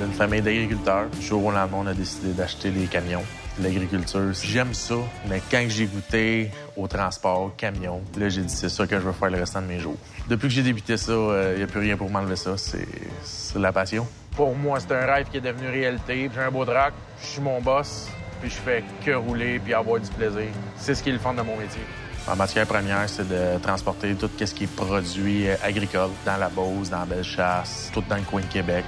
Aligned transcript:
d'une 0.00 0.12
famille 0.12 0.40
d'agriculteurs. 0.40 1.08
Du 1.10 1.26
jour 1.26 1.44
au 1.44 1.50
lendemain, 1.50 1.78
on 1.80 1.86
a 1.86 1.94
décidé 1.94 2.32
d'acheter 2.32 2.70
des 2.70 2.86
camions. 2.86 3.22
L'agriculture, 3.60 4.32
j'aime 4.32 4.72
ça, 4.72 4.94
mais 5.28 5.42
quand 5.50 5.64
j'ai 5.68 5.84
goûté 5.84 6.50
au 6.76 6.86
transport, 6.86 7.52
camion, 7.56 8.00
là, 8.16 8.28
j'ai 8.28 8.40
dit 8.42 8.54
c'est 8.54 8.70
ça 8.70 8.86
que 8.86 8.96
je 8.96 9.04
veux 9.04 9.12
faire 9.12 9.30
le 9.30 9.38
restant 9.38 9.60
de 9.60 9.66
mes 9.66 9.78
jours. 9.78 9.96
Depuis 10.28 10.48
que 10.48 10.54
j'ai 10.54 10.62
débuté 10.62 10.96
ça, 10.96 11.12
il 11.52 11.58
n'y 11.58 11.62
a 11.62 11.66
plus 11.66 11.80
rien 11.80 11.96
pour 11.96 12.08
m'enlever 12.08 12.36
ça. 12.36 12.56
C'est 12.56 13.58
la 13.58 13.72
passion. 13.72 14.06
Pour 14.34 14.56
moi, 14.56 14.78
c'est 14.80 14.92
un 14.92 15.04
rêve 15.04 15.26
qui 15.30 15.36
est 15.36 15.42
devenu 15.42 15.68
réalité. 15.68 16.30
J'ai 16.32 16.40
un 16.40 16.50
beau 16.50 16.64
drac, 16.64 16.94
je 17.20 17.26
suis 17.26 17.40
mon 17.42 17.60
boss, 17.60 18.08
puis 18.40 18.48
je 18.48 18.56
fais 18.56 18.82
que 19.04 19.10
rouler 19.10 19.58
puis 19.58 19.74
avoir 19.74 20.00
du 20.00 20.08
plaisir. 20.08 20.48
C'est 20.76 20.94
ce 20.94 21.02
qui 21.02 21.10
est 21.10 21.14
le 21.14 21.18
fun 21.18 21.34
de 21.34 21.42
mon 21.42 21.56
métier. 21.56 21.82
Ma 22.26 22.36
matière 22.36 22.66
première, 22.66 23.08
c'est 23.08 23.28
de 23.28 23.58
transporter 23.58 24.14
tout 24.14 24.30
ce 24.38 24.54
qui 24.54 24.64
est 24.64 24.74
produit 24.74 25.48
agricole 25.62 26.10
dans 26.24 26.36
la 26.36 26.48
Beauce, 26.48 26.88
dans 26.88 27.00
la 27.00 27.06
Bellechasse, 27.06 27.90
tout 27.92 28.04
dans 28.08 28.16
le 28.16 28.22
coin 28.22 28.40
de 28.40 28.46
Québec. 28.46 28.84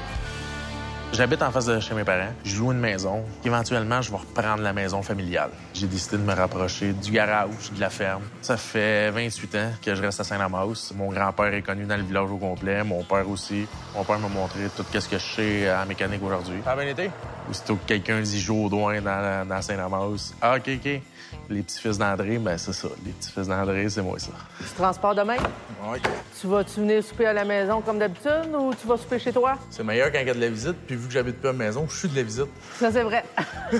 J'habite 1.12 1.42
en 1.42 1.50
face 1.50 1.66
de 1.66 1.78
chez 1.78 1.94
mes 1.94 2.04
parents. 2.04 2.32
Je 2.42 2.58
loue 2.58 2.72
une 2.72 2.78
maison. 2.78 3.22
Éventuellement, 3.44 4.00
je 4.00 4.10
vais 4.10 4.16
reprendre 4.16 4.62
la 4.62 4.72
maison 4.72 5.02
familiale. 5.02 5.50
J'ai 5.74 5.86
décidé 5.86 6.16
de 6.16 6.22
me 6.22 6.32
rapprocher 6.32 6.94
du 6.94 7.10
garage, 7.10 7.70
de 7.74 7.80
la 7.80 7.90
ferme. 7.90 8.22
Ça 8.40 8.56
fait 8.56 9.10
28 9.10 9.54
ans 9.56 9.70
que 9.84 9.94
je 9.94 10.00
reste 10.00 10.20
à 10.20 10.24
Saint-Lamaus. 10.24 10.94
Mon 10.96 11.12
grand-père 11.12 11.52
est 11.52 11.60
connu 11.60 11.84
dans 11.84 11.98
le 11.98 12.02
village 12.02 12.30
au 12.30 12.38
complet. 12.38 12.82
Mon 12.82 13.04
père 13.04 13.28
aussi. 13.28 13.66
Mon 13.94 14.04
père 14.04 14.18
m'a 14.20 14.28
montré 14.28 14.60
tout 14.74 14.86
ce 14.90 15.06
que 15.06 15.18
je 15.18 15.34
sais 15.36 15.70
en 15.70 15.84
mécanique 15.84 16.22
aujourd'hui. 16.22 16.60
Ça 16.64 16.72
a 16.72 16.76
bien 16.76 16.86
été? 16.88 17.10
Aussitôt 17.50 17.76
que 17.76 17.84
quelqu'un 17.88 18.20
dit 18.22 18.40
Jourdouin 18.40 19.02
dans, 19.02 19.46
dans 19.46 19.60
Saint-Lamaus. 19.60 20.32
Ah, 20.40 20.56
OK, 20.56 20.70
OK. 20.74 21.00
Les 21.48 21.62
petits-fils 21.62 21.98
d'André, 21.98 22.38
ben 22.38 22.56
c'est 22.56 22.72
ça. 22.72 22.88
Les 23.04 23.12
petits-fils 23.12 23.48
d'André, 23.48 23.88
c'est 23.88 24.02
moi 24.02 24.18
ça. 24.18 24.32
Tu 24.58 24.64
transportes 24.76 25.18
demain? 25.18 25.36
Oui. 25.84 25.98
Tu 26.40 26.46
vas-tu 26.46 26.80
venir 26.80 27.02
souper 27.02 27.26
à 27.26 27.32
la 27.32 27.44
maison 27.44 27.80
comme 27.80 27.98
d'habitude 27.98 28.54
ou 28.58 28.72
tu 28.74 28.86
vas 28.86 28.96
souper 28.96 29.18
chez 29.18 29.32
toi? 29.32 29.54
C'est 29.70 29.82
meilleur 29.82 30.10
quand 30.12 30.20
il 30.20 30.26
y 30.26 30.30
a 30.30 30.34
de 30.34 30.40
la 30.40 30.48
visite, 30.48 30.76
puis 30.86 30.96
vu 31.02 31.08
que 31.08 31.14
j'habite 31.14 31.40
pas 31.40 31.48
à 31.48 31.52
la 31.52 31.58
maison, 31.58 31.86
je 31.88 31.96
suis 31.96 32.08
de 32.08 32.16
la 32.16 32.22
visite. 32.22 32.46
Ça, 32.78 32.90
c'est 32.92 33.02
vrai. 33.02 33.24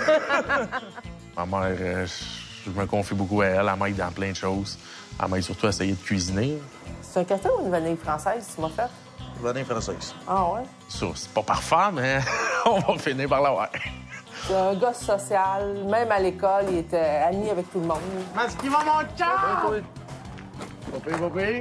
Ma 1.36 1.46
mère, 1.46 1.76
euh, 1.80 2.06
je 2.66 2.70
me 2.70 2.86
confie 2.86 3.14
beaucoup 3.14 3.40
à 3.40 3.46
elle. 3.46 3.70
Elle 3.72 3.80
m'aide 3.80 3.96
dans 3.96 4.10
plein 4.10 4.30
de 4.30 4.36
choses. 4.36 4.78
Elle 5.22 5.30
m'aide 5.30 5.42
surtout 5.42 5.66
à 5.66 5.68
essayer 5.70 5.92
de 5.92 6.02
cuisiner. 6.02 6.58
C'est 7.00 7.20
un 7.20 7.24
café 7.24 7.48
ou 7.58 7.64
une 7.64 7.70
vanille 7.70 7.96
française, 7.96 8.46
tu 8.54 8.60
m'as 8.60 8.68
fait? 8.68 8.90
Vanille 9.40 9.64
française. 9.64 10.14
Ah 10.28 10.44
ouais? 10.52 10.62
Ça, 10.88 11.06
c'est 11.14 11.30
pas 11.30 11.42
parfait, 11.42 11.92
mais 11.92 12.18
on 12.66 12.80
va 12.80 12.98
finir 12.98 13.28
par 13.28 13.40
l'avoir. 13.40 13.68
C'est 14.46 14.54
un 14.54 14.74
gars 14.74 14.94
social. 14.94 15.84
Même 15.88 16.10
à 16.10 16.18
l'école, 16.18 16.64
il 16.70 16.78
était 16.78 17.22
ami 17.28 17.50
avec 17.50 17.70
tout 17.70 17.80
le 17.80 17.86
monde. 17.86 18.00
Masque 18.34 18.58
qui 18.60 18.68
va 18.68 18.78
mon 18.78 19.16
cœur! 19.16 19.82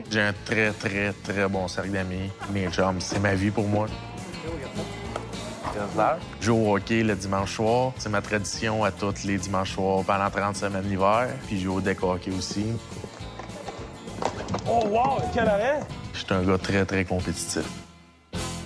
J'ai 0.10 0.22
un 0.22 0.34
très, 0.46 0.72
très, 0.72 1.14
très 1.14 1.48
bon 1.48 1.68
cercle 1.68 1.92
d'amis. 1.92 2.30
Mes 2.52 2.70
chums, 2.70 3.00
c'est 3.00 3.20
ma 3.20 3.34
vie 3.34 3.52
pour 3.52 3.68
moi. 3.68 3.88
Je 6.40 6.46
joue 6.46 6.56
au 6.56 6.76
hockey 6.76 7.04
le 7.04 7.16
dimanche 7.16 7.56
soir. 7.56 7.94
C'est 7.98 8.10
ma 8.10 8.22
tradition 8.22 8.84
à 8.84 8.92
tous 8.92 9.24
les 9.26 9.38
dimanches 9.38 9.74
soirs 9.74 10.04
pendant 10.04 10.30
30 10.30 10.56
semaines 10.56 10.88
l'hiver. 10.90 11.30
Puis 11.48 11.60
je 11.60 11.66
joue 11.66 11.76
au 11.76 11.82
deck 11.82 12.04
hockey 12.04 12.32
aussi. 12.32 12.66
Oh 14.68 14.86
wow, 14.88 15.22
quel 15.34 15.48
arrêt! 15.48 15.80
Je 16.14 16.20
suis 16.20 16.34
un 16.34 16.44
gars 16.44 16.58
très, 16.58 16.86
très 16.86 17.06
compétitif. 17.06 17.64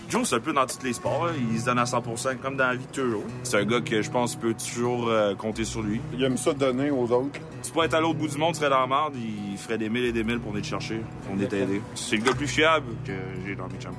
Joe, 0.08 0.28
c'est 0.28 0.36
un 0.36 0.39
peu 0.39 0.53
dans 0.53 0.66
tous 0.66 0.84
les 0.84 0.94
sports. 0.94 1.25
là. 1.25 1.34
Il 1.52 1.59
se 1.59 1.66
donne 1.66 1.80
à 1.80 1.84
100% 1.84 2.38
comme 2.38 2.58
dans 2.58 2.67
la 2.67 2.75
vie 2.75 2.86
de 2.86 2.92
toujours. 2.92 3.23
C'est 3.44 3.58
un 3.58 3.66
gars 3.66 3.81
que 3.81 4.02
je 4.02 4.09
pense 4.09 4.36
peut 4.36 4.53
toujours 4.53 5.08
euh, 5.09 5.34
compter 5.36 5.66
sur 5.66 5.81
lui. 5.81 6.00
Il 6.14 6.23
aime 6.23 6.38
ça 6.38 6.53
donner 6.53 6.92
aux 6.92 7.12
autres. 7.12 7.40
Si 7.64 7.72
pour 7.72 7.84
être 7.84 7.95
à 7.95 8.02
l'autre 8.02 8.19
bout 8.19 8.28
du 8.28 8.38
monde, 8.38 8.56
serait 8.56 8.69
dans 8.69 8.81
la 8.81 8.88
merde, 8.88 9.16
il 9.16 9.58
ferait 9.58 9.78
des 9.78 9.90
mille 9.90 10.06
et 10.06 10.12
des 10.12 10.23
mille 10.23 10.40
pour 10.40 10.52
venir 10.52 10.64
te 10.64 10.69
chercher. 10.69 11.02
On 11.34 11.40
est 11.40 11.52
aidé. 11.52 11.81
C'est 11.95 12.17
le 12.17 12.23
gars 12.23 12.31
le 12.31 12.38
plus 12.38 12.47
fiable 12.47 12.88
que 13.06 13.13
j'ai 13.46 13.56
dans 13.56 13.68
mes 13.68 13.79
chums. 13.79 13.96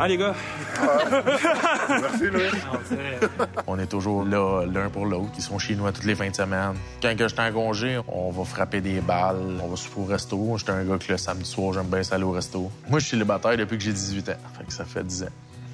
Hein, 0.00 0.08
les 0.08 0.16
gars? 0.16 0.34
Merci, 1.90 2.24
Louis. 2.30 2.48
On 3.66 3.78
est 3.78 3.86
toujours 3.86 4.24
là, 4.24 4.64
l'un 4.64 4.88
pour 4.88 5.04
l'autre. 5.04 5.32
Ils 5.36 5.42
sont 5.42 5.58
chez 5.58 5.76
nous 5.76 5.86
à 5.86 5.92
toutes 5.92 6.06
les 6.06 6.14
fins 6.14 6.30
de 6.30 6.34
semaine. 6.34 6.72
Quand 7.02 7.14
que 7.14 7.28
j'étais 7.28 7.42
en 7.42 7.52
congé, 7.52 8.00
on 8.08 8.30
va 8.30 8.44
frapper 8.44 8.80
des 8.80 9.02
balles, 9.02 9.58
on 9.62 9.68
va 9.68 9.76
souper 9.76 10.00
au 10.00 10.04
resto. 10.04 10.56
J'étais 10.56 10.72
un 10.72 10.84
gars 10.84 10.96
que 10.96 11.12
le 11.12 11.18
samedi 11.18 11.44
soir, 11.44 11.74
j'aime 11.74 11.88
bien 11.88 12.02
ça 12.02 12.14
aller 12.14 12.24
au 12.24 12.30
resto. 12.30 12.70
Moi, 12.88 12.98
je 12.98 13.04
suis 13.04 13.10
célibataire 13.10 13.58
depuis 13.58 13.76
que 13.76 13.84
j'ai 13.84 13.92
18 13.92 14.30
ans. 14.30 14.32
Fait 14.56 14.64
que 14.64 14.72
ça 14.72 14.86
fait 14.86 15.04
10 15.04 15.24
ans. 15.24 15.28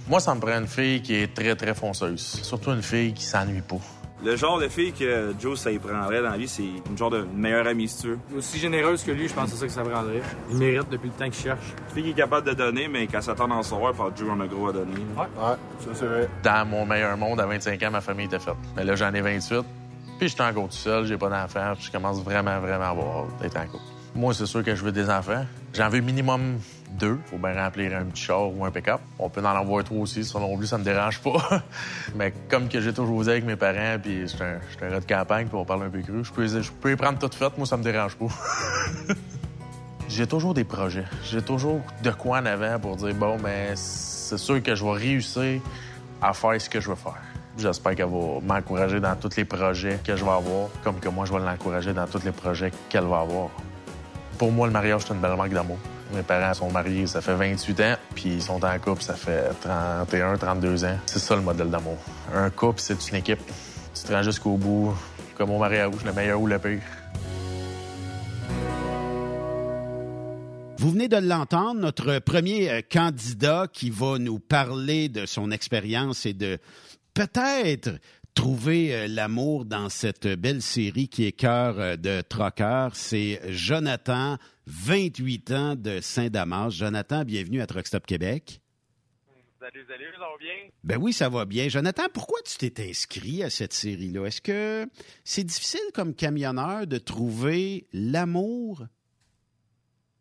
Moi, 0.09 0.19
ça 0.19 0.35
me 0.35 0.41
prend 0.41 0.59
une 0.59 0.67
fille 0.67 1.03
qui 1.03 1.15
est 1.15 1.33
très, 1.33 1.55
très 1.55 1.75
fonceuse. 1.75 2.41
Surtout 2.43 2.73
une 2.73 2.83
fille 2.83 3.13
qui 3.13 3.25
s'ennuie 3.25 3.61
pas. 3.61 3.77
Le 4.25 4.34
genre 4.34 4.59
de 4.59 4.69
fille 4.69 4.93
que 4.93 5.34
Joe, 5.38 5.59
ça 5.59 5.71
y 5.71 5.78
prendrait 5.78 6.22
dans 6.22 6.31
la 6.31 6.38
vie, 6.38 6.49
c'est 6.49 6.65
une 6.88 6.97
genre 6.97 7.10
de 7.10 7.27
meilleure 7.34 7.66
amie, 7.66 7.87
si 7.87 8.03
tu 8.03 8.09
veux. 8.09 8.19
Aussi 8.37 8.59
généreuse 8.59 9.04
que 9.04 9.10
lui, 9.10 9.28
je 9.28 9.34
pense 9.34 9.44
que 9.44 9.50
c'est 9.50 9.56
ça 9.56 9.66
que 9.66 9.72
ça 9.72 9.82
prendrait. 9.82 10.22
Il 10.50 10.56
mérite 10.56 10.88
depuis 10.91 11.09
le 11.09 11.15
temps 11.15 11.25
qu'il 11.27 11.34
cherche. 11.34 11.75
Une 11.88 11.94
fille 11.94 12.04
qui 12.04 12.10
est 12.10 12.22
capable 12.22 12.49
de 12.49 12.54
donner, 12.54 12.88
mais 12.88 13.06
qu'elle 13.06 13.22
s'attend 13.22 13.47
d'en 13.47 13.62
savoir, 13.62 13.93
par 13.93 14.16
Joe 14.16 14.31
en 14.31 14.41
a 14.41 14.47
gros 14.47 14.69
à 14.69 14.72
donner. 14.72 14.94
Ouais, 15.16 15.27
ça, 15.37 15.91
c'est 15.93 16.06
vrai. 16.06 16.28
Dans 16.43 16.66
mon 16.66 16.87
meilleur 16.87 17.16
monde, 17.16 17.41
à 17.41 17.47
25 17.47 17.82
ans, 17.82 17.91
ma 17.91 18.00
famille 18.00 18.27
était 18.27 18.38
faite. 18.38 18.54
Mais 18.75 18.84
là, 18.84 18.97
j'en 18.97 19.12
ai 19.12 19.21
28. 19.21 19.62
Puis 20.19 20.28
j'étais 20.28 20.43
encore 20.43 20.69
tout 20.69 20.77
seul, 20.77 21.04
j'ai 21.04 21.19
pas 21.19 21.28
d'enfants. 21.28 21.75
puis 21.77 21.84
Je 21.84 21.93
commence 21.93 22.22
vraiment, 22.22 22.59
vraiment 22.59 22.84
à 22.84 22.88
avoir 22.88 23.27
d'être 23.41 23.56
en 23.59 23.66
couple. 23.66 23.84
Moi, 24.15 24.33
c'est 24.33 24.47
sûr 24.47 24.65
que 24.65 24.75
je 24.75 24.83
veux 24.83 24.93
des 24.93 25.10
enfants. 25.10 25.44
J'en 25.75 25.91
veux 25.91 26.00
minimum 26.00 26.59
deux. 26.91 27.19
Faut 27.27 27.39
bien 27.39 27.55
remplir 27.55 27.97
un 27.97 28.05
petit 28.05 28.25
char 28.25 28.55
ou 28.55 28.65
un 28.65 28.71
pick-up. 28.71 29.01
On 29.19 29.29
peut 29.29 29.41
en 29.41 29.57
avoir 29.57 29.85
trois 29.85 29.99
aussi, 29.99 30.25
ça 30.25 30.39
non 30.39 30.57
plus, 30.57 30.67
ça 30.67 30.79
me 30.79 30.85
dérange 30.85 31.21
pas. 31.21 31.63
Mais 32.15 32.33
comme 32.49 32.69
que 32.69 32.81
j'ai 32.81 32.93
toujours 32.93 33.23
dit 33.23 33.31
avec 33.31 33.45
mes 33.45 33.57
parents, 33.57 33.99
puis 34.03 34.23
je 34.23 34.27
suis 34.27 34.43
un, 34.43 34.59
un 34.83 34.91
gars 34.91 35.01
de 35.01 35.07
campagne, 35.07 35.47
puis 35.47 35.57
on 35.57 35.65
parle 35.65 35.85
un 35.85 35.91
peu 35.91 36.01
cru, 36.01 36.25
je 36.25 36.33
peux, 36.33 36.47
je 36.47 36.71
peux 36.71 36.91
les 36.91 36.97
prendre 36.97 37.19
toutes 37.19 37.35
faites, 37.35 37.57
moi, 37.57 37.67
ça 37.67 37.77
me 37.77 37.83
dérange 37.83 38.17
pas. 38.17 38.27
j'ai 40.09 40.27
toujours 40.27 40.55
des 40.55 40.65
projets. 40.65 41.05
J'ai 41.25 41.43
toujours 41.43 41.81
de 42.03 42.11
quoi 42.11 42.39
en 42.39 42.47
avant 42.47 42.79
pour 42.79 42.97
dire, 42.97 43.15
bon, 43.15 43.37
mais 43.43 43.73
c'est 43.75 44.39
sûr 44.39 44.63
que 44.63 44.75
je 44.75 44.85
vais 44.85 44.93
réussir 44.93 45.61
à 46.23 46.33
faire 46.33 46.61
ce 46.61 46.69
que 46.69 46.81
je 46.81 46.89
veux 46.89 46.97
faire. 46.97 47.21
J'espère 47.59 47.95
qu'elle 47.95 48.07
va 48.07 48.41
m'encourager 48.43 49.01
dans 49.01 49.17
tous 49.17 49.37
les 49.37 49.45
projets 49.45 49.99
que 50.05 50.15
je 50.15 50.25
vais 50.25 50.31
avoir, 50.31 50.69
comme 50.85 51.01
que 51.01 51.09
moi, 51.09 51.25
je 51.25 51.33
vais 51.33 51.39
l'encourager 51.39 51.93
dans 51.95 52.07
tous 52.07 52.23
les 52.23 52.33
projets 52.33 52.71
qu'elle 52.89 53.05
va 53.05 53.21
avoir. 53.21 53.49
Pour 54.39 54.53
moi, 54.53 54.67
le 54.67 54.73
mariage, 54.73 55.03
c'est 55.07 55.15
une 55.15 55.21
belle 55.21 55.37
marque 55.37 55.53
d'amour. 55.53 55.79
Mes 56.12 56.22
parents 56.22 56.55
sont 56.55 56.71
mariés, 56.71 57.06
ça 57.06 57.21
fait 57.21 57.34
28 57.34 57.81
ans, 57.81 57.97
puis 58.15 58.34
ils 58.34 58.43
sont 58.43 58.65
en 58.65 58.78
couple, 58.78 59.03
ça 59.03 59.15
fait 59.15 59.50
31, 59.61 60.37
32 60.37 60.84
ans. 60.84 60.99
C'est 61.06 61.19
ça 61.19 61.34
le 61.34 61.43
modèle 61.43 61.69
d'amour. 61.69 61.99
Un 62.33 62.50
couple, 62.50 62.81
c'est 62.81 63.11
une 63.11 63.17
équipe. 63.17 63.41
Tu 63.94 64.03
te 64.03 64.12
rends 64.12 64.22
jusqu'au 64.22 64.56
bout, 64.56 64.95
comme 65.37 65.50
au 65.50 65.59
mariage, 65.59 65.95
le 66.05 66.12
meilleur 66.12 66.41
ou 66.41 66.47
le 66.47 66.59
pire. 66.59 66.81
Vous 70.78 70.91
venez 70.91 71.09
de 71.09 71.16
l'entendre, 71.16 71.81
notre 71.81 72.21
premier 72.21 72.71
euh, 72.71 72.81
candidat 72.89 73.66
qui 73.72 73.91
va 73.91 74.19
nous 74.19 74.39
parler 74.39 75.09
de 75.09 75.27
son 75.27 75.50
expérience 75.50 76.27
et 76.27 76.34
de 76.34 76.59
peut-être 77.15 77.91
trouver 78.37 78.95
euh, 78.95 79.09
l'amour 79.09 79.65
dans 79.65 79.89
cette 79.89 80.27
belle 80.27 80.63
série 80.63 81.09
qui 81.09 81.27
est 81.27 81.33
Cœur 81.33 81.81
euh, 81.81 81.97
de 81.97 82.21
Trocker. 82.21 82.89
C'est 82.93 83.41
Jonathan, 83.49 84.37
28 84.67 85.51
ans 85.53 85.75
de 85.75 86.01
Saint-Damas. 86.01 86.71
Jonathan, 86.71 87.25
bienvenue 87.25 87.63
à 87.63 87.67
Truck 87.67 87.87
Stop 87.87 88.07
Québec. 88.07 88.61
Salut, 89.59 89.85
salut, 89.89 90.13
ça 90.13 90.21
va 90.21 90.37
bien? 90.39 90.69
Ben 90.85 90.99
oui, 90.99 91.13
ça 91.15 91.29
va 91.31 91.45
bien. 91.47 91.69
Jonathan, 91.69 92.05
pourquoi 92.13 92.39
tu 92.43 92.59
t'es 92.59 92.89
inscrit 92.89 93.43
à 93.43 93.49
cette 93.49 93.73
série-là? 93.73 94.27
Est-ce 94.27 94.43
que 94.43 94.87
c'est 95.25 95.43
difficile 95.45 95.81
comme 95.95 96.15
camionneur 96.15 96.87
de 96.87 96.99
trouver 96.99 97.89
l'amour? 97.95 98.87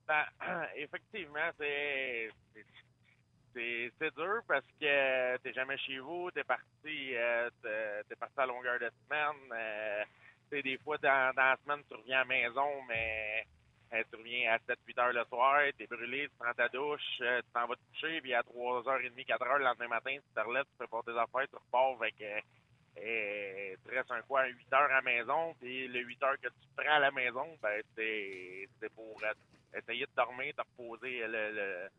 Ben, 0.07 0.23
effectivement, 0.77 1.51
c'est 1.59 2.29
c'est- 3.55 4.15
dur 4.15 4.41
parce 4.47 4.65
que 4.79 5.37
t'es 5.37 5.53
jamais 5.53 5.77
chez 5.77 5.99
vous, 5.99 6.29
t'es 6.31 6.43
parti 6.43 7.15
euh, 7.15 7.49
t'es 8.07 8.15
parti 8.15 8.39
à 8.39 8.45
longueur 8.45 8.79
de 8.79 8.89
semaine. 9.05 9.51
Euh, 9.51 10.03
des 10.51 10.77
fois, 10.77 10.97
dans, 10.97 11.33
la 11.35 11.57
semaine, 11.63 11.83
tu 11.87 11.95
reviens 11.95 12.17
à 12.17 12.23
la 12.23 12.25
maison, 12.25 12.81
mais 12.87 13.45
euh, 13.93 14.03
tu 14.09 14.17
reviens 14.17 14.53
à 14.53 14.57
7-8 14.57 14.99
heures 14.99 15.13
le 15.13 15.25
soir, 15.25 15.61
t'es 15.77 15.87
brûlé, 15.87 16.27
tu 16.29 16.35
prends 16.37 16.53
ta 16.53 16.69
douche, 16.69 17.01
tu 17.17 17.25
t'en 17.53 17.67
vas 17.67 17.75
te 17.75 17.81
coucher, 17.91 18.21
puis 18.21 18.33
à 18.33 18.41
3h30, 18.41 19.25
4h 19.25 19.57
le 19.57 19.63
lendemain 19.63 19.87
matin, 19.87 20.15
tu 20.15 20.33
te 20.33 20.39
relèves, 20.39 20.65
tu 20.65 20.77
prépares 20.77 21.03
tes 21.03 21.11
affaires, 21.11 21.47
tu 21.49 21.55
repars, 21.55 21.97
que 22.17 22.23
euh, 22.97 23.75
tu 23.83 23.95
restes 23.95 24.11
un 24.11 24.21
quoi, 24.21 24.45
8 24.45 24.73
heures 24.73 24.91
à 24.91 24.95
la 24.95 25.01
maison, 25.01 25.55
puis 25.59 25.87
le 25.87 25.99
8 26.01 26.23
heures 26.23 26.39
que 26.41 26.47
tu 26.47 26.67
prends 26.77 26.95
à 26.95 26.99
la 26.99 27.11
maison, 27.11 27.57
ben 27.61 27.81
c'est 27.95 28.89
pour 28.95 29.21
essayer 29.73 30.05
de 30.05 30.15
dormir, 30.15 30.53
de 30.55 30.61
reposer 30.61 31.27
le, 31.27 31.51
le, 31.51 31.89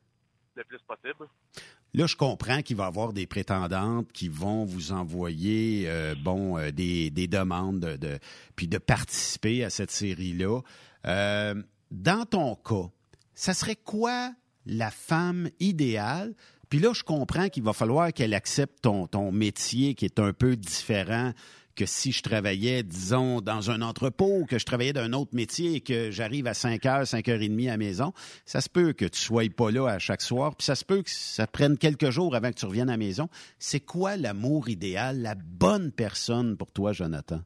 Là, 1.95 2.07
je 2.07 2.17
comprends 2.17 2.61
qu'il 2.63 2.77
va 2.77 2.85
y 2.85 2.87
avoir 2.89 3.13
des 3.13 3.27
prétendantes 3.27 4.11
qui 4.13 4.29
vont 4.29 4.65
vous 4.65 4.93
envoyer 4.93 5.85
euh, 5.89 6.15
euh, 6.27 6.71
des, 6.71 7.11
des 7.11 7.27
demandes 7.27 7.81
de, 7.81 7.97
de- 7.97 8.19
puis 8.55 8.69
de 8.69 8.79
participer 8.79 9.65
à 9.65 9.71
cette 9.71 9.91
série-là. 9.91 10.61
Euh, 11.07 11.63
dans 11.91 12.27
ton 12.27 12.55
cas, 12.57 12.91
ça 13.35 13.55
serait 13.55 13.77
quoi 13.77 14.33
la 14.67 14.91
femme 14.91 15.49
idéale? 15.61 16.35
Puis 16.69 16.81
là, 16.81 16.93
je 16.93 17.05
comprends 17.05 17.49
qu'il 17.49 17.63
va 17.63 17.73
falloir 17.73 18.13
qu'elle 18.13 18.35
accepte 18.35 18.83
ton, 18.83 19.07
ton 19.07 19.31
métier 19.31 19.95
qui 19.95 20.05
est 20.05 20.19
un 20.19 20.33
peu 20.33 20.57
différent 20.57 21.33
que 21.77 21.87
si 21.87 22.11
je 22.11 22.23
travaillais, 22.23 22.83
disons, 22.83 23.41
dans 23.41 23.71
un 23.71 23.83
entrepôt, 23.83 24.45
que 24.49 24.59
je 24.59 24.65
travaillais 24.65 24.93
d'un 24.93 25.13
autre 25.13 25.35
métier 25.35 25.77
et 25.77 25.81
que 25.81 26.11
j'arrive 26.11 26.47
à 26.47 26.55
5 26.55 26.83
h, 26.83 27.05
5 27.05 27.25
h 27.25 27.39
30 27.39 27.67
à 27.69 27.71
la 27.73 27.77
maison, 27.77 28.13
ça 28.45 28.61
se 28.61 28.69
peut 28.69 28.93
que 28.93 29.05
tu 29.05 29.21
sois 29.21 29.49
pas 29.55 29.71
là 29.71 29.87
à 29.87 29.99
chaque 29.99 30.23
soir, 30.23 30.57
puis 30.57 30.65
ça 30.65 30.75
se 30.75 30.85
peut 30.85 31.03
que 31.03 31.11
ça 31.11 31.47
prenne 31.47 31.79
quelques 31.79 32.11
jours 32.11 32.35
avant 32.35 32.51
que 32.51 32.57
tu 32.57 32.67
reviennes 32.67 32.89
à 32.89 32.95
la 32.95 32.99
maison. 32.99 33.29
C'est 33.59 33.81
quoi 33.81 34.17
l'amour 34.17 34.69
idéal, 34.69 35.21
la 35.21 35.35
bonne 35.35 35.93
personne 35.93 36.57
pour 36.57 36.73
toi, 36.73 36.93
Jonathan? 36.93 37.41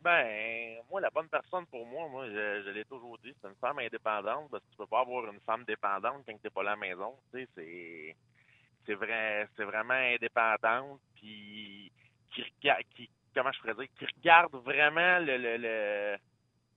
Ben, 0.00 0.78
moi, 0.88 1.00
la 1.00 1.10
bonne 1.10 1.28
personne 1.28 1.66
pour 1.66 1.84
moi, 1.86 2.08
moi, 2.08 2.26
je, 2.28 2.70
l'ai 2.70 2.84
toujours 2.84 3.18
dit, 3.18 3.34
c'est 3.42 3.48
une 3.48 3.56
femme 3.56 3.78
indépendante, 3.80 4.48
parce 4.50 4.62
que 4.62 4.70
tu 4.70 4.76
peux 4.76 4.86
pas 4.86 5.00
avoir 5.00 5.24
une 5.26 5.40
femme 5.40 5.64
dépendante 5.66 6.22
quand 6.26 6.40
t'es 6.40 6.50
pas 6.50 6.62
là 6.62 6.72
à 6.72 6.76
la 6.76 6.80
maison. 6.80 7.14
Tu 7.32 7.40
sais, 7.40 7.48
c'est, 7.56 8.16
c'est 8.86 8.94
vrai, 8.94 9.48
c'est 9.56 9.64
vraiment 9.64 9.94
indépendante, 9.94 11.00
puis 11.16 11.92
qui 12.30 12.44
qui, 12.94 13.10
comment 13.34 13.52
je 13.52 13.60
pourrais 13.60 13.74
dire, 13.74 13.94
qui 13.98 14.06
regarde 14.16 14.54
vraiment 14.64 15.18
le, 15.20 15.36
le, 15.36 16.16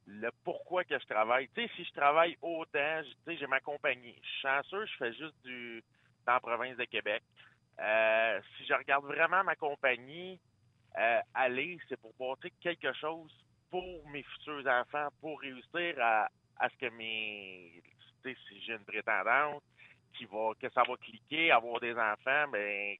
le, 0.07 0.29
pourquoi 0.43 0.83
que 0.83 0.97
je 0.97 1.05
travaille. 1.05 1.49
Tu 1.49 1.61
sais, 1.61 1.71
si 1.75 1.85
je 1.85 1.93
travaille 1.93 2.37
autant, 2.41 3.01
tu 3.03 3.11
sais, 3.25 3.37
j'ai 3.37 3.47
ma 3.47 3.59
compagnie. 3.59 4.15
Je 4.21 4.27
suis 4.27 4.41
chanceux, 4.41 4.85
je 4.85 4.95
fais 4.97 5.13
juste 5.13 5.35
du, 5.43 5.83
dans 6.25 6.33
la 6.33 6.39
province 6.39 6.77
de 6.77 6.85
Québec. 6.85 7.23
Euh, 7.79 8.41
si 8.57 8.65
je 8.65 8.73
regarde 8.73 9.05
vraiment 9.05 9.43
ma 9.43 9.55
compagnie, 9.55 10.39
euh, 10.97 11.19
aller, 11.33 11.77
c'est 11.87 11.99
pour 11.99 12.13
bâtir 12.19 12.51
quelque 12.61 12.93
chose 12.93 13.31
pour 13.69 14.07
mes 14.09 14.23
futurs 14.23 14.67
enfants, 14.67 15.07
pour 15.21 15.39
réussir 15.39 15.95
à, 15.99 16.27
à 16.57 16.69
ce 16.69 16.75
que 16.75 16.89
mes, 16.93 17.81
tu 18.21 18.33
sais, 18.33 18.37
si 18.47 18.61
j'ai 18.61 18.73
une 18.73 18.85
prétendante, 18.85 19.63
qui 20.13 20.25
va, 20.25 20.51
que 20.59 20.69
ça 20.69 20.83
va 20.83 20.95
cliquer, 20.97 21.51
avoir 21.51 21.79
des 21.79 21.95
enfants, 21.95 22.47
ben, 22.51 22.95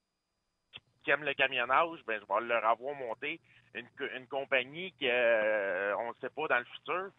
qui, 1.03 1.12
aiment 1.12 1.24
le 1.24 1.33
camionnage, 1.33 2.00
ben, 2.07 2.19
je 2.21 2.33
vais 2.33 2.48
leur 2.48 2.65
avoir 2.65 2.95
monté 2.95 3.39
une, 3.74 3.88
une 4.15 4.27
compagnie 4.27 4.92
que, 5.00 5.06
euh, 5.06 5.95
on 5.98 6.09
ne 6.09 6.13
sait 6.21 6.30
pas 6.30 6.48
dans 6.48 6.59
le 6.59 6.65
futur, 6.65 7.09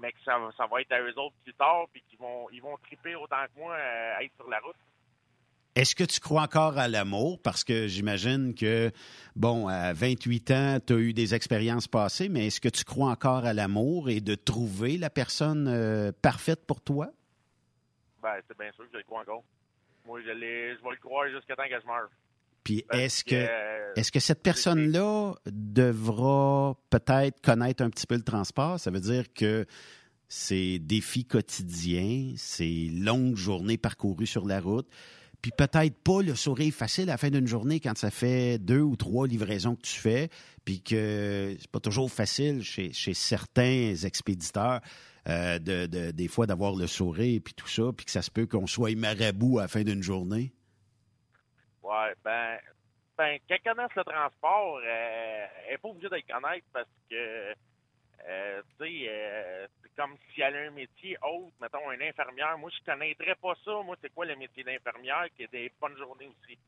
mais 0.00 0.12
que 0.12 0.18
ça, 0.24 0.38
va- 0.38 0.52
ça 0.56 0.66
va 0.66 0.80
être 0.80 0.92
à 0.92 1.00
eux 1.00 1.18
autres 1.18 1.34
plus 1.44 1.54
tard, 1.54 1.86
puis 1.92 2.02
qu'ils 2.08 2.18
vont, 2.18 2.48
ils 2.52 2.62
vont 2.62 2.76
triper 2.78 3.14
autant 3.16 3.44
que 3.54 3.58
moi 3.60 3.74
euh, 3.74 4.14
à 4.18 4.22
être 4.22 4.34
sur 4.36 4.48
la 4.48 4.60
route. 4.60 4.76
Est-ce 5.74 5.96
que 5.96 6.04
tu 6.04 6.20
crois 6.20 6.42
encore 6.42 6.78
à 6.78 6.86
l'amour? 6.86 7.42
Parce 7.42 7.64
que 7.64 7.88
j'imagine 7.88 8.54
que, 8.54 8.92
bon, 9.34 9.66
à 9.66 9.92
28 9.92 10.50
ans, 10.52 10.78
tu 10.86 10.92
as 10.92 10.96
eu 10.98 11.12
des 11.12 11.34
expériences 11.34 11.88
passées, 11.88 12.28
mais 12.28 12.46
est-ce 12.46 12.60
que 12.60 12.68
tu 12.68 12.84
crois 12.84 13.08
encore 13.10 13.44
à 13.44 13.52
l'amour 13.52 14.08
et 14.08 14.20
de 14.20 14.36
trouver 14.36 14.96
la 14.98 15.10
personne 15.10 15.66
euh, 15.66 16.12
parfaite 16.22 16.64
pour 16.64 16.80
toi? 16.80 17.08
Ben, 18.22 18.36
c'est 18.46 18.56
bien 18.56 18.70
sûr 18.72 18.84
que 18.84 18.90
je 18.92 18.98
le 18.98 19.02
crois 19.02 19.22
encore. 19.22 19.42
Moi, 20.06 20.20
je, 20.20 20.28
je 20.28 20.32
vais 20.34 20.90
le 20.90 20.96
croire 21.00 21.28
jusqu'à 21.28 21.56
temps 21.56 21.68
que 21.68 21.80
je 21.80 21.86
meure. 21.86 22.08
Puis 22.64 22.84
est-ce 22.92 23.22
que, 23.24 23.34
est-ce 23.96 24.10
que 24.10 24.20
cette 24.20 24.42
personne-là 24.42 25.34
devra 25.46 26.76
peut-être 26.90 27.40
connaître 27.40 27.82
un 27.82 27.90
petit 27.90 28.06
peu 28.06 28.16
le 28.16 28.22
transport? 28.22 28.80
Ça 28.80 28.90
veut 28.90 29.00
dire 29.00 29.32
que 29.34 29.66
ces 30.28 30.78
défis 30.78 31.24
quotidiens, 31.26 32.32
ces 32.36 32.88
longues 32.88 33.36
journées 33.36 33.76
parcourues 33.76 34.26
sur 34.26 34.46
la 34.46 34.60
route, 34.60 34.88
puis 35.42 35.52
peut-être 35.56 35.94
pas 36.02 36.22
le 36.22 36.34
sourire 36.34 36.72
facile 36.72 37.04
à 37.10 37.12
la 37.12 37.18
fin 37.18 37.28
d'une 37.28 37.46
journée 37.46 37.78
quand 37.78 37.96
ça 37.98 38.10
fait 38.10 38.58
deux 38.58 38.80
ou 38.80 38.96
trois 38.96 39.28
livraisons 39.28 39.76
que 39.76 39.82
tu 39.82 40.00
fais, 40.00 40.30
puis 40.64 40.80
que 40.80 41.54
c'est 41.60 41.70
pas 41.70 41.80
toujours 41.80 42.10
facile 42.10 42.62
chez, 42.64 42.92
chez 42.94 43.12
certains 43.12 43.94
expéditeurs 44.04 44.80
euh, 45.28 45.58
de, 45.58 45.84
de- 45.86 46.10
des 46.12 46.28
fois 46.28 46.46
d'avoir 46.46 46.74
le 46.74 46.86
sourire 46.86 47.40
puis 47.44 47.52
tout 47.52 47.68
ça, 47.68 47.82
puis 47.94 48.06
que 48.06 48.10
ça 48.10 48.22
se 48.22 48.30
peut 48.30 48.46
qu'on 48.46 48.66
soit 48.66 48.96
marabout 48.96 49.58
à 49.58 49.62
la 49.62 49.68
fin 49.68 49.82
d'une 49.82 50.02
journée. 50.02 50.52
Ouais, 51.84 52.14
ben, 52.24 52.58
ben 53.14 53.38
qu'elle 53.46 53.60
connaisse 53.60 53.94
le 53.94 54.04
transport, 54.04 54.80
euh, 54.82 55.46
elle 55.66 55.72
n'est 55.72 55.78
pas 55.78 55.88
obligée 55.88 56.08
de 56.08 56.16
le 56.16 56.22
connaître 56.22 56.66
parce 56.72 56.88
que, 57.10 57.54
euh, 58.26 58.62
tu 58.78 58.86
sais, 58.86 59.06
euh, 59.06 59.66
c'est 59.82 59.94
comme 59.94 60.16
si 60.32 60.40
elle 60.40 60.56
a 60.56 60.60
un 60.60 60.70
métier 60.70 61.18
autre, 61.22 61.52
mettons, 61.60 61.92
une 61.92 62.00
infirmière. 62.00 62.56
Moi, 62.56 62.70
je 62.70 62.90
connaîtrais 62.90 63.34
pas 63.34 63.54
ça. 63.62 63.82
Moi, 63.82 63.96
c'est 64.00 64.14
quoi 64.14 64.24
le 64.24 64.34
métier 64.34 64.64
d'infirmière 64.64 65.26
qui 65.36 65.42
est 65.42 65.52
des 65.52 65.70
bonnes 65.78 65.96
journées 65.98 66.26
aussi? 66.28 66.58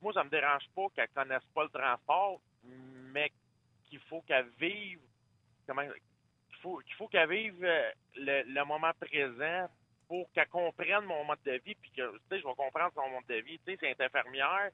Moi, 0.00 0.12
ça 0.12 0.22
me 0.22 0.30
dérange 0.30 0.68
pas 0.72 0.86
qu'elle 0.94 1.08
connaisse 1.08 1.44
pas 1.52 1.64
le 1.64 1.70
transport, 1.70 2.40
mais 2.62 3.32
qu'il 3.88 3.98
faut 4.02 4.20
qu'elle 4.22 4.50
vive, 4.60 5.00
comment, 5.66 5.82
qu'il 5.82 6.58
faut, 6.62 6.78
qu'il 6.78 6.94
faut 6.94 7.08
qu'elle 7.08 7.28
vive 7.28 7.64
euh, 7.64 7.90
le, 8.14 8.42
le 8.54 8.64
moment 8.64 8.92
présent 9.00 9.68
pour 10.08 10.30
qu'elle 10.32 10.48
comprenne 10.48 11.04
mon 11.04 11.24
mode 11.24 11.42
de 11.44 11.60
vie, 11.64 11.74
puis 11.74 11.90
que, 11.90 12.12
tu 12.12 12.18
sais, 12.28 12.40
je 12.40 12.46
vais 12.46 12.54
comprendre 12.54 12.92
son 12.94 13.08
mode 13.10 13.26
de 13.28 13.36
vie. 13.36 13.58
Tu 13.66 13.76
sais, 13.76 13.78
c'est 13.98 14.04
infirmière, 14.04 14.70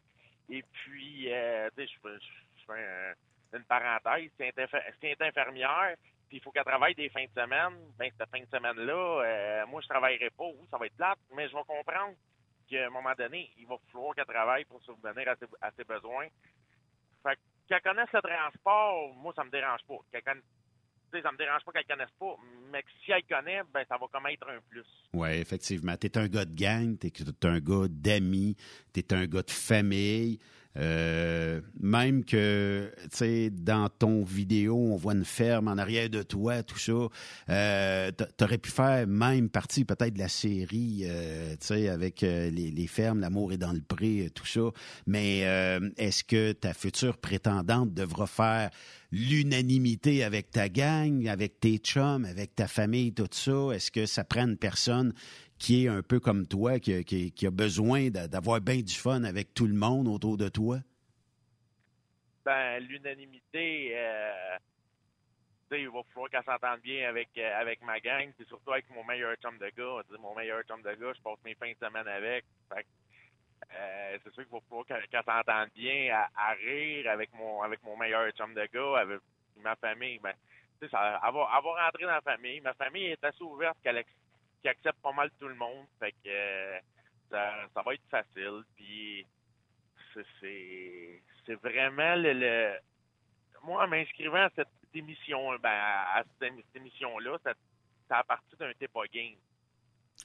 et 0.49 0.63
puis, 0.63 1.33
euh, 1.33 1.69
tu 1.77 1.87
sais, 1.87 1.93
je 2.03 2.65
fais, 2.67 3.15
une 3.53 3.65
parenthèse, 3.65 4.31
c'est 4.39 5.23
infirmière, 5.23 5.97
puis 6.29 6.39
il 6.39 6.41
faut 6.41 6.53
qu'elle 6.53 6.65
travaille 6.65 6.95
des 6.95 7.09
fins 7.09 7.25
de 7.25 7.41
semaine. 7.41 7.75
Ben, 7.99 8.11
cette 8.17 8.31
fin 8.31 8.41
de 8.41 8.47
semaine-là, 8.47 9.23
euh, 9.25 9.67
moi, 9.67 9.81
je 9.81 9.89
travaillerai 9.89 10.31
pas, 10.31 10.51
ça 10.71 10.79
va 10.79 10.87
être 10.87 10.97
plate, 10.97 11.19
mais 11.35 11.49
je 11.49 11.57
vais 11.57 11.65
comprendre 11.65 12.15
qu'à 12.69 12.87
un 12.87 12.91
moment 12.91 13.13
donné, 13.19 13.51
il 13.59 13.67
va 13.67 13.77
falloir 13.93 14.15
qu'elle 14.15 14.27
travaille 14.27 14.65
pour 14.65 14.81
subvenir 14.83 15.29
à 15.29 15.37
ses, 15.37 15.47
à 15.61 15.71
ses 15.73 15.85
besoins. 15.85 16.29
Fait 17.25 17.35
que, 17.35 17.41
qu'elle 17.69 17.83
connaisse 17.83 18.13
le 18.13 18.23
transport, 18.23 19.15
moi, 19.15 19.33
ça 19.35 19.45
me 19.45 19.51
dérange 19.51 19.83
pas. 19.89 19.99
Qu'elle 20.13 20.23
sais, 21.11 21.23
ça 21.23 21.33
me 21.33 21.37
dérange 21.37 21.65
pas 21.65 21.73
qu'elle 21.73 21.87
connaisse 21.87 22.15
pas, 22.19 22.37
mais 22.73 22.85
si 23.05 23.13
elle 23.13 23.25
connaît, 23.25 23.63
ben, 23.73 23.85
ça 23.89 23.97
va 23.97 24.07
comme 24.13 24.27
être 24.27 24.49
un 24.49 24.61
plus. 24.69 24.85
Oui, 25.13 25.31
effectivement. 25.31 25.97
Tu 25.97 26.07
es 26.07 26.19
un 26.19 26.29
gars 26.29 26.45
de 26.45 26.55
gang, 26.55 26.99
tu 26.99 27.09
es, 27.09 27.47
un 27.47 27.61
gars 27.61 27.87
d'amis, 27.89 28.57
tu 28.93 29.01
es 29.01 29.13
un 29.13 29.27
gars 29.27 29.43
de 29.43 29.51
famille. 29.51 30.39
Euh, 30.77 31.61
même 31.81 32.25
que, 32.25 32.93
tu 33.03 33.09
sais, 33.17 33.51
dans 33.51 33.89
ton 33.89 34.23
vidéo, 34.23 34.77
on 34.77 34.97
voit 34.97 35.15
une 35.15 35.25
ferme 35.25 35.69
en 35.69 35.77
arrière 35.79 36.09
de 36.09 36.23
toi, 36.23 36.63
tout 36.63 36.79
ça. 36.79 36.93
Euh, 37.49 38.13
tu 38.17 38.45
aurais 38.45 38.59
pu 38.59 38.71
faire 38.71 39.07
même 39.07 39.49
partie 39.49 39.85
peut-être 39.85 40.15
de 40.15 40.21
la 40.21 40.29
série, 40.29 41.03
euh, 41.05 41.53
tu 41.61 41.67
sais, 41.67 41.89
avec 41.89 42.23
euh, 42.23 42.51
les, 42.51 42.87
fermes, 42.87 43.21
l'amour 43.21 43.53
est 43.53 43.59
dans 43.59 43.73
le 43.73 43.81
pré, 43.81 44.31
tout 44.35 44.47
ça. 44.47 44.71
Mais 45.07 45.41
est-ce 45.97 46.25
que 46.25 46.53
ta 46.53 46.75
future 46.75 47.19
prétendante 47.19 47.93
devra 47.93 48.27
faire 48.27 48.71
l'unanimité 49.13 50.23
avec 50.23 50.51
ta 50.51 50.69
gang, 50.69 51.27
avec 51.27 51.59
tes 51.61 51.79
chums, 51.79 52.25
avec 52.25 52.55
ta 52.55 52.69
famille, 52.69 53.13
tout 53.13 53.29
ça? 53.31 53.71
Est-ce 53.73 53.91
que 53.91 54.07
ça 54.07 54.25
prend 54.25 54.47
une 54.47 54.57
personne 54.57 55.13
qui 55.61 55.85
est 55.85 55.89
un 55.89 56.03
peu 56.03 56.19
comme 56.19 56.47
toi, 56.47 56.81
qui, 56.81 57.47
a 57.47 57.51
besoin 57.51 58.09
d'a- 58.09 58.27
d'avoir 58.27 58.61
bien 58.61 58.81
du 58.81 58.95
fun 58.95 59.23
avec 59.25 59.55
tout 59.55 59.67
le 59.67 59.75
monde 59.75 60.09
autour 60.09 60.39
de 60.39 60.49
toi? 60.49 60.79
Ben, 62.45 62.81
l'unanimité, 62.81 63.91
euh, 63.93 64.57
il 65.73 65.91
va 65.91 66.01
falloir 66.13 66.31
qu'elle 66.31 66.45
s'entende 66.45 66.81
bien 66.81 67.09
avec, 67.09 67.29
euh, 67.37 67.61
avec 67.61 67.83
ma 67.83 68.01
gang, 68.01 68.33
puis 68.37 68.47
surtout 68.47 68.73
avec 68.73 68.89
mon 68.91 69.05
meilleur 69.05 69.37
chum 69.37 69.59
de 69.59 69.71
gars. 69.77 70.03
Mon 70.19 70.35
meilleur 70.35 70.63
chum 70.63 70.81
de 70.81 70.95
gars, 70.95 71.13
je 71.15 71.21
passe 71.21 71.39
mes 71.45 71.55
fins 71.55 71.71
de 71.71 71.87
semaine 71.87 72.09
avec. 72.09 72.45
Euh, 72.73 74.19
c'est 74.25 74.33
sûr 74.33 74.43
qu'il 74.45 74.53
va 74.53 74.61
falloir 74.67 74.87
qu'elle 74.87 75.07
qu'elle 75.09 75.23
s'entende 75.25 75.69
bien 75.77 76.25
à, 76.35 76.53
rire 76.55 77.11
avec 77.11 77.33
mon 77.35 77.61
avec 77.61 77.83
mon 77.83 77.97
meilleur 77.99 78.31
chum 78.33 78.55
de 78.55 78.67
gars, 78.73 79.01
avec 79.01 79.21
ma 79.57 79.77
famille. 79.77 80.19
Ben, 80.21 80.33
ça, 80.91 81.21
elle, 81.23 81.35
va, 81.35 81.45
rentrer 81.45 82.05
dans 82.05 82.13
la 82.13 82.23
famille. 82.23 82.63
Ma 82.63 82.73
famille 82.73 83.09
est 83.09 83.23
assez 83.23 83.43
ouverte 83.43 83.77
qu'elle 83.83 83.99
qu'elle 84.63 84.73
accepte 84.73 85.01
pas 85.01 85.13
mal 85.13 85.31
tout 85.39 85.49
le 85.49 85.55
monde. 85.55 85.87
Fait 85.99 86.13
que 86.13 86.29
euh, 86.29 86.79
ça, 87.31 87.53
ça 87.75 87.83
va 87.83 87.95
être 87.95 88.09
facile. 88.11 88.63
Puis 88.77 89.27
c'est- 90.41 91.23
vraiment 91.55 92.15
le, 92.15 92.33
le- 92.33 92.79
moi 93.65 93.85
en 93.85 93.89
m'inscrivant 93.89 94.45
à 94.45 94.51
cette 94.55 94.69
émission 94.95 95.57
ben 95.59 95.71
à 95.71 96.23
cette, 96.41 96.55
cette 96.55 96.77
émission-là, 96.77 97.39
ça, 97.43 97.55
ça 98.09 98.19
a 98.19 98.25
parti 98.25 98.55
d'un 98.57 98.73
Tepa 98.75 99.01
Game. 99.13 99.35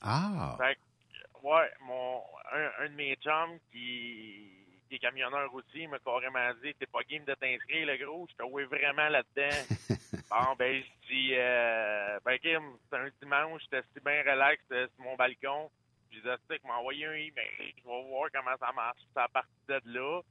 Ah! 0.02 0.56
Fait 0.60 0.76
que, 0.76 1.48
ouais, 1.48 1.72
mon 1.82 2.22
un, 2.52 2.70
un 2.86 2.90
de 2.90 2.94
mes 2.96 3.16
chums 3.16 3.58
qui, 3.72 4.65
qui 4.90 4.96
est 4.96 5.00
camionneur 5.00 5.54
aussi 5.54 5.88
m'a 5.88 6.00
carrément 6.00 6.54
dit 6.64 6.74
T'es 6.76 6.86
pas 6.86 7.04
game 7.10 7.24
de 7.26 7.34
t'inscrire, 7.34 7.88
le 7.88 7.98
gros, 8.06 8.28
je 8.30 8.36
te 8.36 8.50
vois 8.50 8.66
vraiment 8.66 9.10
là-dedans. 9.10 9.58
bon 10.30 10.56
ben 10.58 10.82
je 10.82 11.08
dis 11.08 11.30
euh, 11.34 12.20
ben 12.26 12.38
Kim, 12.40 12.78
c'est 12.90 12.98
un 12.98 13.10
dimanche, 13.22 13.62
j'étais 13.64 13.86
si 13.94 14.04
bien 14.04 14.22
relax 14.22 14.62
euh, 14.72 14.88
sur 14.96 15.04
mon 15.04 15.16
balcon. 15.16 15.70
Je 16.12 16.20
disais 16.20 16.36
c'est 16.50 16.64
m'a 16.64 16.78
envoyé 16.78 17.06
un 17.06 17.14
email, 17.14 17.74
je 17.78 17.84
vais 17.84 18.04
voir 18.10 18.30
comment 18.34 18.58
ça 18.60 18.72
marche. 18.74 19.02
C'est 19.14 19.22
à 19.22 19.28
partir 19.28 19.82
de 19.82 19.94
là. 19.94 20.22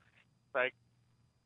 Fait 0.52 0.70
que 0.70 0.76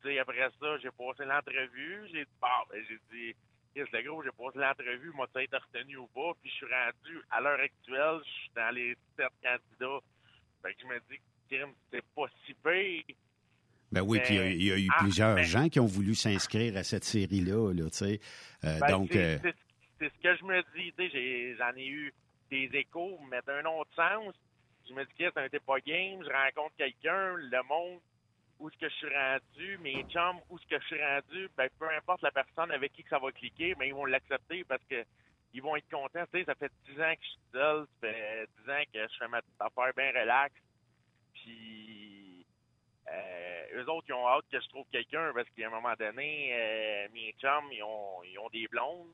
tu 0.01 0.07
sais, 0.07 0.19
après 0.19 0.49
ça, 0.59 0.77
j'ai 0.77 0.91
passé 0.91 1.25
l'entrevue, 1.25 2.07
j'ai 2.11 2.23
dit, 2.23 2.31
bon, 2.39 2.47
ben, 2.69 2.83
j'ai 2.87 2.99
dit, 3.11 3.35
le 3.75 4.01
gros, 4.03 4.23
j'ai 4.23 4.31
passé 4.31 4.59
l'entrevue, 4.59 5.11
moi, 5.13 5.27
tu 5.33 5.43
été 5.43 5.57
retenu 5.57 5.97
ou 5.97 6.07
pas, 6.07 6.33
puis 6.41 6.49
je 6.49 6.55
suis 6.55 6.65
rendu, 6.65 7.21
à 7.31 7.41
l'heure 7.41 7.59
actuelle, 7.59 8.21
je 8.25 8.29
suis 8.29 8.51
dans 8.55 8.73
les 8.73 8.97
sept 9.17 9.31
candidats. 9.43 9.99
Fait 10.61 10.73
que 10.73 10.81
je 10.81 10.87
me 10.87 10.99
dis, 11.09 11.19
Kim, 11.49 11.69
c'est 11.91 12.03
pas 12.15 12.25
si 12.45 12.53
pire. 12.53 13.15
Ben 13.91 14.01
oui, 14.01 14.19
puis 14.19 14.35
il 14.35 14.37
y 14.37 14.39
a- 14.39 14.49
il 14.51 14.63
y, 14.63 14.71
a 14.71 14.77
eu 14.77 14.87
Ah, 14.91 14.97
plusieurs 14.99 15.35
mais- 15.35 15.43
gens 15.45 15.67
qui 15.67 15.79
ont 15.79 15.85
voulu 15.87 16.13
s'inscrire 16.13 16.77
à 16.77 16.83
cette 16.83 17.03
série-là, 17.03 17.73
là, 17.73 17.89
tu 17.89 17.97
sais. 17.97 18.19
Euh, 18.63 18.77
Ben, 18.79 18.87
donc, 18.91 19.09
c'est, 19.11 19.17
euh, 19.17 19.37
c'est- 19.41 19.55
c'est 19.99 20.09
ce 20.13 20.21
que 20.21 20.35
je 20.37 20.43
me 20.45 20.61
dis, 20.75 20.93
tu 20.93 21.03
sais, 21.05 21.09
j'ai- 21.09 21.55
j'en 21.57 21.75
ai 21.75 21.87
eu 21.87 22.13
des 22.51 22.69
échos, 22.73 23.19
mais 23.31 23.39
d'un 23.47 23.65
autre 23.65 23.89
sens, 23.95 24.35
je 24.87 24.93
me 24.93 25.03
dis, 25.05 25.11
Chris, 25.17 25.29
un 25.35 25.49
t'es 25.49 25.59
pas 25.59 25.79
game, 25.79 26.23
je 26.23 26.29
rencontre 26.31 26.75
quelqu'un, 26.77 27.33
le 27.35 27.63
monde 27.67 27.99
où 28.59 28.69
ce 28.69 28.77
que 28.77 28.89
je 28.89 28.93
suis 28.95 29.07
rendu, 29.15 29.77
mes 29.79 30.03
chums, 30.11 30.37
où 30.49 30.59
ce 30.59 30.67
que 30.67 30.79
je 30.81 30.85
suis 30.85 31.01
rendu, 31.03 31.49
ben, 31.57 31.67
peu 31.79 31.89
importe 31.95 32.21
la 32.21 32.31
personne 32.31 32.71
avec 32.71 32.91
qui 32.93 33.01
que 33.03 33.09
ça 33.09 33.17
va 33.17 33.31
cliquer, 33.31 33.73
mais 33.79 33.87
ils 33.87 33.93
vont 33.93 34.05
l'accepter 34.05 34.63
parce 34.65 34.83
que 34.89 35.03
ils 35.53 35.61
vont 35.61 35.75
être 35.75 35.89
contents. 35.89 36.25
Tu 36.31 36.39
sais, 36.39 36.45
ça 36.45 36.55
fait 36.55 36.71
10 36.85 37.01
ans 37.01 37.13
que 37.13 37.21
je 37.21 37.27
suis 37.27 37.39
seul, 37.51 37.85
ça 37.85 38.07
fait 38.07 38.47
10 38.65 38.71
ans 38.71 38.83
que 38.93 39.07
je 39.07 39.17
fais 39.17 39.27
ma 39.27 39.41
petite 39.41 39.61
affaire 39.61 39.93
bien 39.95 40.21
relax. 40.21 40.53
Puis, 41.33 42.45
euh, 43.11 43.63
eux 43.75 43.89
autres, 43.89 44.07
ils 44.09 44.13
ont 44.13 44.27
hâte 44.27 44.45
que 44.51 44.59
je 44.59 44.67
trouve 44.69 44.85
quelqu'un 44.91 45.31
parce 45.33 45.49
qu'à 45.49 45.67
un 45.67 45.71
moment 45.71 45.93
donné, 45.97 46.51
euh, 46.53 47.07
mes 47.13 47.33
chums, 47.39 47.71
ils 47.71 47.83
ont, 47.83 48.23
ils 48.23 48.37
ont 48.39 48.49
des 48.49 48.67
blondes. 48.67 49.11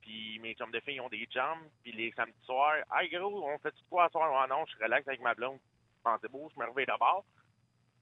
Puis 0.00 0.38
mes 0.40 0.54
chums 0.54 0.72
de 0.72 0.80
filles, 0.80 0.96
ils 0.96 1.00
ont 1.00 1.08
des 1.08 1.26
chums. 1.26 1.68
Puis 1.82 1.92
les 1.92 2.10
samedis 2.12 2.44
soirs, 2.44 2.76
«Hey 2.98 3.08
gros, 3.10 3.48
on 3.48 3.58
fait 3.58 3.74
quoi 3.88 4.06
ce 4.06 4.12
soir? 4.12 4.32
Ah 4.42 4.46
non, 4.48 4.64
je 4.66 4.74
suis 4.74 4.82
relax 4.82 5.06
avec 5.06 5.20
ma 5.20 5.34
blonde. 5.34 5.60
Bon, 6.04 6.16
c'est 6.20 6.30
beau, 6.30 6.50
je 6.54 6.60
me 6.60 6.66
réveille 6.66 6.86
d'abord. 6.86 7.24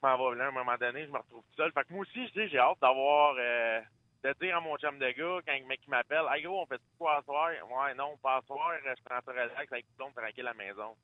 Je 0.01 0.07
m'en 0.07 0.29
vais 0.31 0.37
là, 0.37 0.45
à 0.45 0.47
un 0.47 0.51
moment 0.51 0.77
donné, 0.77 1.05
je 1.05 1.11
me 1.11 1.17
retrouve 1.17 1.43
tout 1.43 1.55
seul. 1.57 1.71
Fait 1.73 1.83
que 1.83 1.93
moi 1.93 2.01
aussi, 2.01 2.27
je 2.27 2.41
dis, 2.41 2.49
j'ai 2.49 2.59
hâte 2.59 2.79
d'avoir... 2.81 3.35
Euh, 3.37 3.81
de 4.23 4.35
dire 4.41 4.57
à 4.57 4.61
mon 4.61 4.77
chum 4.77 4.97
de 4.99 5.11
gars, 5.11 5.39
quand 5.45 5.59
le 5.59 5.67
mec 5.67 5.79
m'appelle, 5.87 6.25
Hey 6.31 6.43
gros, 6.43 6.61
on 6.61 6.65
fait 6.65 6.81
quoi 6.97 7.17
ce 7.21 7.25
soir? 7.25 7.49
Ouais, 7.49 7.93
non, 7.95 8.17
pas 8.21 8.39
ce 8.41 8.47
soir, 8.47 8.71
je 8.83 9.01
prends 9.03 9.19
ça 9.25 9.31
relax 9.31 9.71
avec 9.71 9.85
tout 9.85 9.93
le 9.99 10.05
monde 10.05 10.13
tranquille 10.15 10.47
à 10.47 10.53
la 10.53 10.53
maison. 10.53 10.95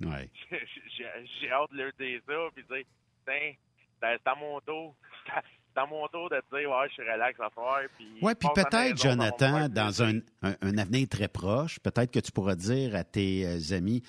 Ouais. 0.00 0.30
j'ai 1.40 1.50
hâte 1.50 1.70
de 1.72 1.76
leur 1.76 1.92
dire 1.98 2.20
ça, 2.26 2.48
puis 2.54 2.64
dire, 2.64 2.84
tiens, 3.24 3.52
c'est 4.00 4.26
à 4.26 4.34
mon 4.34 4.60
tour. 4.60 4.94
C'est 5.72 5.78
à 5.82 5.86
mon 5.86 6.04
tour 6.08 6.28
de 6.28 6.40
te 6.40 6.56
dire, 6.58 6.68
ouais, 6.68 6.88
je 6.88 6.94
suis 6.94 7.02
relax 7.08 7.38
à 7.38 7.48
soir. 7.50 7.78
Puis 7.96 8.18
ouais, 8.20 8.34
puis 8.34 8.48
à 8.48 8.52
peut-être, 8.64 9.00
Jonathan, 9.00 9.68
dans 9.68 10.02
un, 10.02 10.18
un, 10.42 10.56
un 10.62 10.78
avenir 10.78 11.06
très 11.08 11.28
proche, 11.28 11.78
peut-être 11.78 12.10
que 12.10 12.18
tu 12.18 12.32
pourras 12.32 12.56
dire 12.56 12.96
à 12.96 13.04
tes 13.04 13.46
euh, 13.46 13.76
amis, 13.76 14.02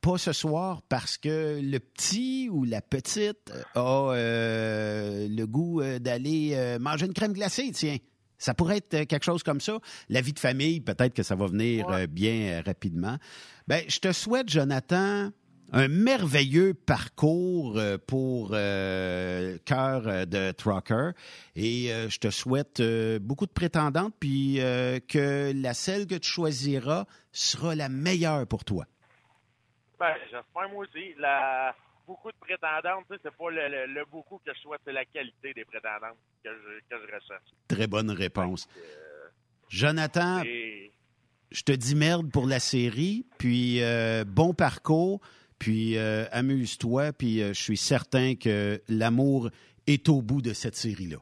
pas 0.00 0.18
ce 0.18 0.32
soir 0.32 0.82
parce 0.88 1.16
que 1.16 1.60
le 1.62 1.78
petit 1.78 2.48
ou 2.50 2.64
la 2.64 2.80
petite 2.80 3.52
a 3.74 4.12
euh, 4.12 5.28
le 5.28 5.46
goût 5.46 5.80
euh, 5.80 5.98
d'aller 5.98 6.52
euh, 6.54 6.78
manger 6.78 7.06
une 7.06 7.14
crème 7.14 7.32
glacée, 7.32 7.70
tiens. 7.72 7.98
Ça 8.38 8.54
pourrait 8.54 8.78
être 8.78 8.94
euh, 8.94 9.04
quelque 9.04 9.24
chose 9.24 9.42
comme 9.42 9.60
ça. 9.60 9.78
La 10.08 10.20
vie 10.20 10.32
de 10.32 10.38
famille, 10.38 10.80
peut-être 10.80 11.14
que 11.14 11.22
ça 11.22 11.34
va 11.34 11.46
venir 11.46 11.88
euh, 11.88 12.06
bien 12.06 12.58
euh, 12.58 12.62
rapidement. 12.64 13.16
Ben, 13.66 13.82
je 13.88 13.98
te 13.98 14.12
souhaite, 14.12 14.48
Jonathan, 14.48 15.30
un 15.72 15.88
merveilleux 15.88 16.74
parcours 16.74 17.76
euh, 17.76 17.98
pour 17.98 18.50
euh, 18.52 19.58
cœur 19.64 20.06
euh, 20.06 20.24
de 20.24 20.52
trucker 20.52 21.10
et 21.56 21.92
euh, 21.92 22.08
je 22.08 22.18
te 22.18 22.30
souhaite 22.30 22.80
euh, 22.80 23.18
beaucoup 23.18 23.46
de 23.46 23.52
prétendantes 23.52 24.14
puis 24.18 24.60
euh, 24.60 24.98
que 25.06 25.52
la 25.54 25.74
celle 25.74 26.06
que 26.06 26.14
tu 26.14 26.30
choisiras 26.30 27.04
sera 27.32 27.74
la 27.74 27.88
meilleure 27.88 28.46
pour 28.46 28.64
toi. 28.64 28.86
Ben, 29.98 30.14
j'espère 30.30 30.68
moi 30.70 30.84
aussi. 30.84 31.14
La... 31.18 31.74
Beaucoup 32.06 32.30
de 32.32 32.36
prétendantes, 32.40 33.04
tu 33.10 33.14
sais, 33.16 33.20
c'est 33.22 33.36
pas 33.36 33.50
le, 33.50 33.68
le- 33.68 33.86
le 33.92 34.04
beaucoup 34.06 34.38
que 34.38 34.54
je 34.54 34.58
souhaite, 34.60 34.80
c'est 34.84 34.92
la 34.92 35.04
qualité 35.04 35.52
des 35.52 35.64
prétendantes 35.66 36.16
que 36.42 36.48
je, 36.50 36.78
que 36.88 37.06
je 37.06 37.14
recherche. 37.14 37.50
Très 37.68 37.86
bonne 37.86 38.10
réponse. 38.10 38.66
Jonathan, 39.68 40.42
Et 40.44 40.90
je 41.50 41.62
te 41.62 41.72
dis 41.72 41.94
merde 41.94 42.30
pour 42.32 42.46
la 42.46 42.60
série, 42.60 43.26
puis 43.36 43.82
euh, 43.82 44.24
bon 44.24 44.54
parcours, 44.54 45.20
puis 45.58 45.98
euh, 45.98 46.24
amuse-toi, 46.32 47.12
puis 47.12 47.42
euh, 47.42 47.48
je 47.52 47.62
suis 47.62 47.76
certain 47.76 48.36
que 48.36 48.80
l'amour 48.88 49.50
est 49.86 50.08
au 50.08 50.22
bout 50.22 50.40
de 50.40 50.54
cette 50.54 50.76
série-là. 50.76 51.18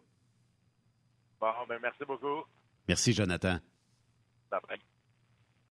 bon, 1.40 1.48
ben 1.68 1.80
merci 1.82 2.04
beaucoup. 2.06 2.44
Merci, 2.86 3.12
Jonathan. 3.12 3.58
Bye 4.52 4.60
bye. 4.68 4.78